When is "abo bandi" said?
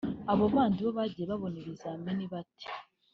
0.31-0.79